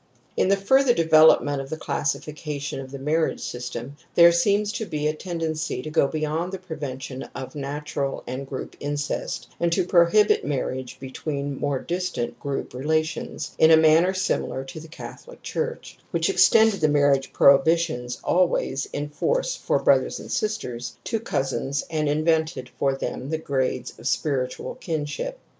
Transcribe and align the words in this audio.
In 0.35 0.47
the 0.47 0.57
further 0.57 0.95
development 0.95 1.61
of 1.61 1.69
the 1.69 1.77
classifica 1.77 2.59
tion 2.59 2.79
of 2.79 2.89
the 2.89 2.97
marriage 2.97 3.39
system 3.39 3.97
there 4.15 4.31
seems 4.31 4.71
to 4.71 4.87
be 4.87 5.05
a 5.05 5.13
tendency 5.13 5.83
to 5.83 5.91
go 5.91 6.07
beyond 6.07 6.51
the 6.51 6.57
prevention 6.57 7.25
of 7.35 7.53
natural 7.53 8.23
and 8.25 8.47
group 8.47 8.75
incest, 8.79 9.49
and 9.59 9.71
to 9.73 9.85
prohibit 9.85 10.43
marriage 10.43 10.97
be 10.99 11.11
tween 11.11 11.55
more 11.59 11.77
distant 11.77 12.39
group 12.39 12.73
relations, 12.73 13.51
in 13.59 13.69
a 13.69 13.77
manner 13.77 14.11
similar 14.11 14.63
to 14.63 14.79
the 14.79 14.87
Catholic 14.87 15.43
church, 15.43 15.99
which 16.09 16.31
extended 16.31 16.81
the 16.81 16.87
marriage 16.87 17.31
prohibitions 17.31 18.19
always 18.23 18.87
in 18.91 19.07
force 19.07 19.55
for 19.55 19.77
brother 19.77 20.09
and 20.17 20.31
sisters, 20.31 20.97
to 21.03 21.19
cousins, 21.19 21.85
and 21.91 22.09
invented 22.09 22.69
for 22.79 22.95
them 22.95 23.29
the 23.29 23.37
grades 23.37 23.99
of 23.99 24.07
spiritual 24.07 24.75
kinship®. 24.81 25.35